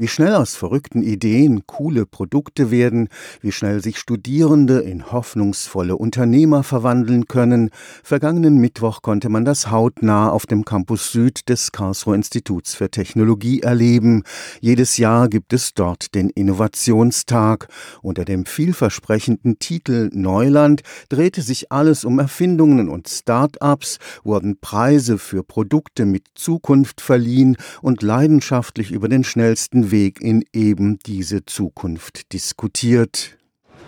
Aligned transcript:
Wie 0.00 0.06
schnell 0.06 0.36
aus 0.36 0.54
verrückten 0.54 1.02
Ideen 1.02 1.66
coole 1.66 2.06
Produkte 2.06 2.70
werden, 2.70 3.08
wie 3.40 3.50
schnell 3.50 3.82
sich 3.82 3.98
Studierende 3.98 4.78
in 4.78 5.10
hoffnungsvolle 5.10 5.96
Unternehmer 5.96 6.62
verwandeln 6.62 7.26
können. 7.26 7.70
Vergangenen 8.04 8.58
Mittwoch 8.58 9.02
konnte 9.02 9.28
man 9.28 9.44
das 9.44 9.72
hautnah 9.72 10.30
auf 10.30 10.46
dem 10.46 10.64
Campus 10.64 11.10
Süd 11.10 11.48
des 11.48 11.72
Karlsruher 11.72 12.14
Instituts 12.14 12.76
für 12.76 12.92
Technologie 12.92 13.62
erleben. 13.62 14.22
Jedes 14.60 14.98
Jahr 14.98 15.28
gibt 15.28 15.52
es 15.52 15.74
dort 15.74 16.14
den 16.14 16.30
Innovationstag. 16.30 17.66
Unter 18.00 18.24
dem 18.24 18.46
vielversprechenden 18.46 19.58
Titel 19.58 20.10
Neuland 20.12 20.82
drehte 21.08 21.42
sich 21.42 21.72
alles 21.72 22.04
um 22.04 22.20
Erfindungen 22.20 22.88
und 22.88 23.08
Start-ups, 23.08 23.98
wurden 24.22 24.60
Preise 24.60 25.18
für 25.18 25.42
Produkte 25.42 26.06
mit 26.06 26.26
Zukunft 26.36 27.00
verliehen 27.00 27.56
und 27.82 28.02
leidenschaftlich 28.02 28.92
über 28.92 29.08
den 29.08 29.24
schnellsten 29.24 29.87
Weg 29.90 30.20
in 30.20 30.44
eben 30.52 30.98
diese 31.06 31.44
Zukunft 31.44 32.32
diskutiert. 32.32 33.38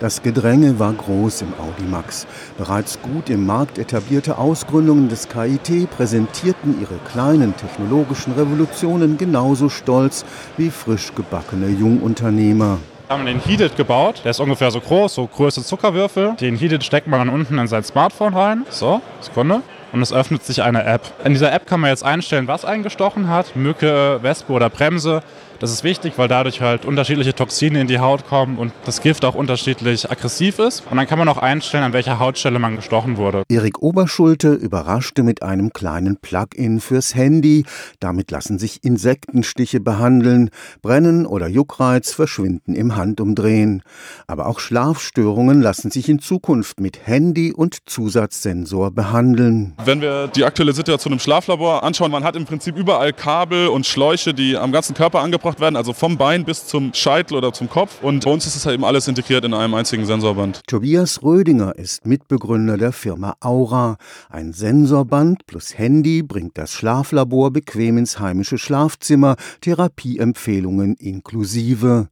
Das 0.00 0.22
Gedränge 0.22 0.78
war 0.78 0.92
groß 0.92 1.42
im 1.42 1.52
Audimax. 1.58 2.26
Bereits 2.56 3.02
gut 3.02 3.28
im 3.30 3.46
Markt 3.46 3.78
etablierte 3.78 4.38
Ausgründungen 4.38 5.08
des 5.08 5.28
KIT 5.28 5.90
präsentierten 5.90 6.80
ihre 6.80 6.98
kleinen 7.10 7.56
technologischen 7.56 8.32
Revolutionen 8.34 9.18
genauso 9.18 9.68
stolz 9.68 10.24
wie 10.56 10.70
frisch 10.70 11.12
gebackene 11.16 11.68
Jungunternehmer. 11.68 12.78
Wir 13.08 13.16
haben 13.16 13.26
den 13.26 13.40
Heated 13.40 13.76
gebaut. 13.76 14.20
Der 14.22 14.30
ist 14.30 14.38
ungefähr 14.38 14.70
so 14.70 14.80
groß, 14.80 15.14
so 15.14 15.26
Größe 15.26 15.64
Zuckerwürfel. 15.64 16.36
Den 16.40 16.56
Heated 16.56 16.84
steckt 16.84 17.08
man 17.08 17.28
unten 17.28 17.58
in 17.58 17.66
sein 17.66 17.82
Smartphone 17.82 18.34
rein. 18.34 18.66
So, 18.70 19.00
Sekunde 19.20 19.62
und 19.92 20.02
es 20.02 20.12
öffnet 20.12 20.44
sich 20.44 20.62
eine 20.62 20.84
App. 20.84 21.02
In 21.24 21.32
dieser 21.32 21.52
App 21.52 21.66
kann 21.66 21.80
man 21.80 21.90
jetzt 21.90 22.04
einstellen, 22.04 22.48
was 22.48 22.64
eingestochen 22.64 23.28
hat, 23.28 23.56
Mücke, 23.56 24.18
Wespe 24.22 24.52
oder 24.52 24.70
Bremse. 24.70 25.22
Das 25.60 25.72
ist 25.72 25.82
wichtig, 25.82 26.12
weil 26.18 26.28
dadurch 26.28 26.60
halt 26.60 26.84
unterschiedliche 26.84 27.34
Toxine 27.34 27.80
in 27.80 27.88
die 27.88 27.98
Haut 27.98 28.28
kommen 28.28 28.58
und 28.58 28.72
das 28.84 29.02
Gift 29.02 29.24
auch 29.24 29.34
unterschiedlich 29.34 30.08
aggressiv 30.08 30.60
ist. 30.60 30.84
Und 30.88 30.98
dann 30.98 31.08
kann 31.08 31.18
man 31.18 31.26
auch 31.28 31.38
einstellen, 31.38 31.82
an 31.82 31.92
welcher 31.92 32.20
Hautstelle 32.20 32.60
man 32.60 32.76
gestochen 32.76 33.16
wurde. 33.16 33.42
Erik 33.48 33.82
Oberschulte 33.82 34.52
überraschte 34.52 35.24
mit 35.24 35.42
einem 35.42 35.72
kleinen 35.72 36.16
Plugin 36.18 36.78
fürs 36.78 37.16
Handy. 37.16 37.64
Damit 37.98 38.30
lassen 38.30 38.60
sich 38.60 38.84
Insektenstiche 38.84 39.80
behandeln. 39.80 40.50
Brennen 40.80 41.26
oder 41.26 41.48
Juckreiz 41.48 42.12
verschwinden 42.12 42.76
im 42.76 42.94
Handumdrehen. 42.94 43.82
Aber 44.28 44.46
auch 44.46 44.60
Schlafstörungen 44.60 45.60
lassen 45.60 45.90
sich 45.90 46.08
in 46.08 46.20
Zukunft 46.20 46.78
mit 46.78 47.04
Handy 47.08 47.52
und 47.52 47.78
Zusatzsensor 47.86 48.92
behandeln. 48.92 49.74
Wenn 49.84 50.02
wir 50.02 50.28
die 50.28 50.44
aktuelle 50.44 50.72
Situation 50.72 51.14
im 51.14 51.18
Schlaflabor 51.18 51.82
anschauen, 51.82 52.12
man 52.12 52.22
hat 52.22 52.36
im 52.36 52.44
Prinzip 52.44 52.76
überall 52.76 53.12
Kabel 53.12 53.66
und 53.66 53.86
Schläuche, 53.86 54.34
die 54.34 54.56
am 54.56 54.70
ganzen 54.70 54.94
Körper 54.94 55.18
angebracht 55.18 55.47
gebracht 55.48 55.60
werden, 55.60 55.76
also 55.76 55.94
vom 55.94 56.18
Bein 56.18 56.44
bis 56.44 56.66
zum 56.66 56.92
Scheitel 56.92 57.34
oder 57.36 57.52
zum 57.52 57.70
Kopf. 57.70 58.02
Und 58.02 58.24
bei 58.24 58.30
uns 58.30 58.46
ist 58.46 58.54
es 58.54 58.66
halt 58.66 58.74
eben 58.74 58.84
alles 58.84 59.08
integriert 59.08 59.44
in 59.44 59.54
einem 59.54 59.72
einzigen 59.74 60.04
Sensorband. 60.04 60.60
Tobias 60.66 61.22
Rödinger 61.22 61.74
ist 61.76 62.04
Mitbegründer 62.04 62.76
der 62.76 62.92
Firma 62.92 63.34
Aura. 63.40 63.96
Ein 64.28 64.52
Sensorband 64.52 65.46
plus 65.46 65.78
Handy 65.78 66.22
bringt 66.22 66.58
das 66.58 66.72
Schlaflabor 66.72 67.50
bequem 67.50 67.96
ins 67.96 68.18
heimische 68.18 68.58
Schlafzimmer, 68.58 69.36
Therapieempfehlungen 69.62 70.96
inklusive. 70.96 72.08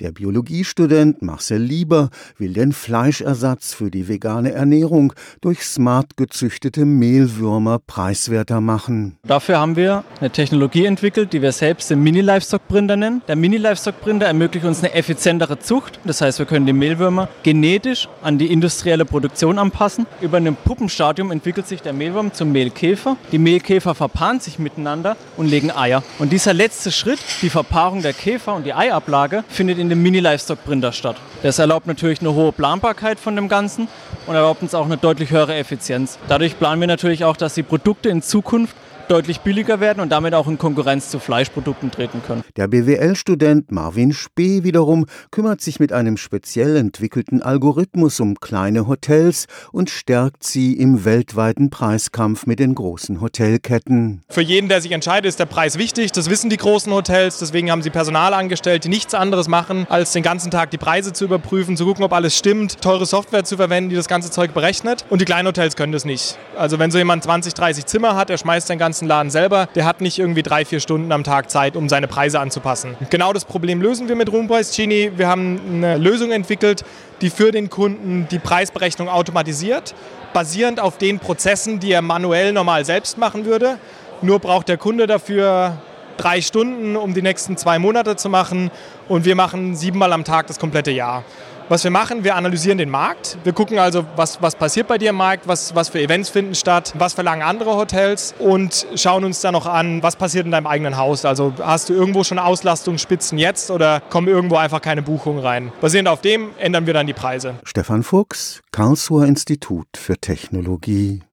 Der 0.00 0.12
Biologiestudent 0.12 1.22
Marcel 1.22 1.62
Lieber 1.62 2.10
will 2.36 2.52
den 2.52 2.72
Fleischersatz 2.72 3.74
für 3.74 3.90
die 3.90 4.08
vegane 4.08 4.52
Ernährung 4.52 5.12
durch 5.40 5.62
smart 5.62 6.16
gezüchtete 6.16 6.84
Mehlwürmer 6.84 7.78
preiswerter 7.78 8.60
machen. 8.60 9.18
Dafür 9.24 9.60
haben 9.60 9.76
wir 9.76 10.04
eine 10.20 10.30
Technologie 10.30 10.84
entwickelt, 10.84 11.32
die 11.32 11.42
wir 11.42 11.52
selbst 11.52 11.90
den 11.90 12.02
Mini-Livestock 12.02 12.68
Printer 12.72 12.96
nennen. 12.96 13.20
Der 13.28 13.36
Mini-Livestock-Printer 13.36 14.24
ermöglicht 14.24 14.64
uns 14.64 14.78
eine 14.78 14.94
effizientere 14.94 15.58
Zucht. 15.58 16.00
Das 16.04 16.22
heißt, 16.22 16.38
wir 16.38 16.46
können 16.46 16.64
die 16.64 16.72
Mehlwürmer 16.72 17.28
genetisch 17.42 18.08
an 18.22 18.38
die 18.38 18.50
industrielle 18.50 19.04
Produktion 19.04 19.58
anpassen. 19.58 20.06
Über 20.22 20.38
ein 20.38 20.56
Puppenstadium 20.56 21.30
entwickelt 21.30 21.68
sich 21.68 21.82
der 21.82 21.92
Mehlwurm 21.92 22.32
zum 22.32 22.50
Mehlkäfer. 22.50 23.18
Die 23.30 23.36
Mehlkäfer 23.38 23.94
verpaaren 23.94 24.40
sich 24.40 24.58
miteinander 24.58 25.18
und 25.36 25.50
legen 25.50 25.70
Eier. 25.70 26.02
Und 26.18 26.32
dieser 26.32 26.54
letzte 26.54 26.90
Schritt, 26.92 27.18
die 27.42 27.50
Verpaarung 27.50 28.00
der 28.00 28.14
Käfer 28.14 28.54
und 28.54 28.64
die 28.64 28.72
Eiablage, 28.72 29.44
findet 29.50 29.76
in 29.78 29.90
dem 29.90 30.02
Mini-Livestock-Printer 30.02 30.92
statt. 30.92 31.16
Das 31.42 31.58
erlaubt 31.58 31.86
natürlich 31.86 32.20
eine 32.20 32.32
hohe 32.32 32.52
Planbarkeit 32.52 33.20
von 33.20 33.36
dem 33.36 33.48
Ganzen 33.50 33.86
und 34.26 34.34
erlaubt 34.34 34.62
uns 34.62 34.74
auch 34.74 34.86
eine 34.86 34.96
deutlich 34.96 35.30
höhere 35.30 35.56
Effizienz. 35.56 36.18
Dadurch 36.26 36.58
planen 36.58 36.80
wir 36.80 36.88
natürlich 36.88 37.24
auch, 37.26 37.36
dass 37.36 37.52
die 37.52 37.64
Produkte 37.64 38.08
in 38.08 38.22
Zukunft 38.22 38.74
deutlich 39.08 39.40
billiger 39.40 39.80
werden 39.80 40.00
und 40.00 40.10
damit 40.10 40.34
auch 40.34 40.46
in 40.48 40.58
Konkurrenz 40.58 41.10
zu 41.10 41.18
Fleischprodukten 41.18 41.90
treten 41.90 42.22
können. 42.26 42.42
Der 42.56 42.68
BWL-Student 42.68 43.70
Marvin 43.72 44.12
Spee 44.12 44.64
wiederum 44.64 45.06
kümmert 45.30 45.60
sich 45.60 45.80
mit 45.80 45.92
einem 45.92 46.16
speziell 46.16 46.76
entwickelten 46.76 47.42
Algorithmus 47.42 48.20
um 48.20 48.38
kleine 48.40 48.86
Hotels 48.86 49.46
und 49.72 49.90
stärkt 49.90 50.44
sie 50.44 50.74
im 50.74 51.04
weltweiten 51.04 51.70
Preiskampf 51.70 52.46
mit 52.46 52.58
den 52.58 52.74
großen 52.74 53.20
Hotelketten. 53.20 54.22
Für 54.28 54.40
jeden, 54.40 54.68
der 54.68 54.80
sich 54.80 54.92
entscheidet, 54.92 55.28
ist 55.28 55.38
der 55.38 55.46
Preis 55.46 55.78
wichtig. 55.78 56.12
Das 56.12 56.30
wissen 56.30 56.50
die 56.50 56.56
großen 56.56 56.92
Hotels. 56.92 57.38
Deswegen 57.38 57.70
haben 57.70 57.82
sie 57.82 57.90
Personal 57.90 58.34
angestellt, 58.34 58.84
die 58.84 58.88
nichts 58.88 59.14
anderes 59.14 59.48
machen, 59.48 59.86
als 59.88 60.12
den 60.12 60.22
ganzen 60.22 60.50
Tag 60.50 60.70
die 60.70 60.78
Preise 60.78 61.12
zu 61.12 61.24
überprüfen, 61.24 61.76
zu 61.76 61.84
gucken, 61.84 62.04
ob 62.04 62.12
alles 62.12 62.36
stimmt, 62.36 62.80
teure 62.80 63.06
Software 63.06 63.44
zu 63.44 63.56
verwenden, 63.56 63.90
die 63.90 63.96
das 63.96 64.08
ganze 64.08 64.30
Zeug 64.30 64.54
berechnet. 64.54 65.04
Und 65.10 65.20
die 65.20 65.24
kleinen 65.24 65.48
Hotels 65.48 65.76
können 65.76 65.92
das 65.92 66.04
nicht. 66.04 66.38
Also 66.56 66.78
wenn 66.78 66.90
so 66.90 66.98
jemand 66.98 67.22
20, 67.24 67.54
30 67.54 67.86
Zimmer 67.86 68.16
hat, 68.16 68.30
er 68.30 68.38
schmeißt 68.38 68.68
den 68.68 68.78
ganzen 68.92 69.08
Laden 69.08 69.30
selber, 69.30 69.70
der 69.74 69.86
hat 69.86 70.02
nicht 70.02 70.18
irgendwie 70.18 70.42
drei, 70.42 70.66
vier 70.66 70.78
Stunden 70.78 71.12
am 71.12 71.24
Tag 71.24 71.50
Zeit, 71.50 71.76
um 71.76 71.88
seine 71.88 72.08
Preise 72.08 72.40
anzupassen. 72.40 72.94
Genau 73.08 73.32
das 73.32 73.46
Problem 73.46 73.80
lösen 73.80 74.06
wir 74.06 74.16
mit 74.16 74.30
Roompreis 74.30 74.76
Genie. 74.76 75.12
Wir 75.16 75.28
haben 75.28 75.58
eine 75.66 75.96
Lösung 75.96 76.30
entwickelt, 76.30 76.84
die 77.22 77.30
für 77.30 77.52
den 77.52 77.70
Kunden 77.70 78.28
die 78.30 78.38
Preisberechnung 78.38 79.08
automatisiert, 79.08 79.94
basierend 80.34 80.78
auf 80.78 80.98
den 80.98 81.20
Prozessen, 81.20 81.80
die 81.80 81.90
er 81.90 82.02
manuell 82.02 82.52
normal 82.52 82.84
selbst 82.84 83.16
machen 83.16 83.46
würde. 83.46 83.78
Nur 84.20 84.40
braucht 84.40 84.68
der 84.68 84.76
Kunde 84.76 85.06
dafür 85.06 85.78
drei 86.18 86.42
Stunden, 86.42 86.94
um 86.94 87.14
die 87.14 87.22
nächsten 87.22 87.56
zwei 87.56 87.78
Monate 87.78 88.16
zu 88.16 88.28
machen 88.28 88.70
und 89.08 89.24
wir 89.24 89.36
machen 89.36 89.74
siebenmal 89.74 90.12
am 90.12 90.24
Tag 90.24 90.48
das 90.48 90.58
komplette 90.58 90.90
Jahr. 90.90 91.24
Was 91.68 91.84
wir 91.84 91.90
machen, 91.90 92.24
wir 92.24 92.36
analysieren 92.36 92.78
den 92.78 92.90
Markt. 92.90 93.38
Wir 93.44 93.52
gucken 93.52 93.78
also, 93.78 94.04
was, 94.16 94.42
was 94.42 94.56
passiert 94.56 94.88
bei 94.88 94.98
dir 94.98 95.10
im 95.10 95.16
Markt, 95.16 95.46
was, 95.46 95.74
was 95.74 95.88
für 95.88 96.00
Events 96.00 96.28
finden 96.28 96.54
statt, 96.54 96.92
was 96.98 97.14
verlangen 97.14 97.42
andere 97.42 97.76
Hotels 97.76 98.34
und 98.38 98.86
schauen 98.96 99.24
uns 99.24 99.40
dann 99.40 99.52
noch 99.52 99.66
an, 99.66 100.02
was 100.02 100.16
passiert 100.16 100.44
in 100.46 100.52
deinem 100.52 100.66
eigenen 100.66 100.96
Haus. 100.96 101.24
Also 101.24 101.52
hast 101.60 101.88
du 101.88 101.94
irgendwo 101.94 102.24
schon 102.24 102.38
Auslastungsspitzen 102.38 103.38
jetzt 103.38 103.70
oder 103.70 104.00
kommen 104.00 104.28
irgendwo 104.28 104.56
einfach 104.56 104.80
keine 104.80 105.02
Buchungen 105.02 105.40
rein. 105.40 105.72
Basierend 105.80 106.08
auf 106.08 106.20
dem 106.20 106.50
ändern 106.58 106.86
wir 106.86 106.94
dann 106.94 107.06
die 107.06 107.12
Preise. 107.12 107.54
Stefan 107.64 108.02
Fuchs, 108.02 108.62
Karlsruher 108.72 109.26
Institut 109.26 109.86
für 109.96 110.16
Technologie. 110.18 111.20